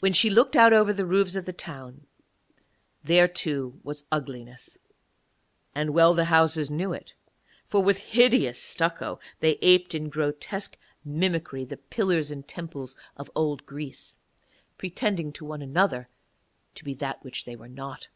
When 0.00 0.14
she 0.14 0.30
looked 0.30 0.56
out 0.56 0.72
over 0.72 0.94
the 0.94 1.04
roofs 1.04 1.36
of 1.36 1.44
the 1.44 1.52
town, 1.52 2.06
there 3.04 3.28
too 3.28 3.78
was 3.84 4.06
ugliness; 4.10 4.78
and 5.74 5.90
well 5.92 6.14
the 6.14 6.24
houses 6.32 6.70
knew 6.70 6.94
it, 6.94 7.12
for 7.66 7.82
with 7.82 7.98
hideous 8.14 8.58
stucco 8.58 9.20
they 9.40 9.58
aped 9.60 9.94
in 9.94 10.08
grotesque 10.08 10.78
mimicry 11.04 11.66
the 11.66 11.76
pillars 11.76 12.30
and 12.30 12.48
temples 12.48 12.96
of 13.14 13.30
old 13.34 13.66
Greece, 13.66 14.16
pretending 14.78 15.32
to 15.34 15.44
one 15.44 15.60
another 15.60 16.08
to 16.76 16.82
be 16.82 16.94
that 16.94 17.22
which 17.22 17.44
they 17.44 17.54
were 17.54 17.68
not. 17.68 18.08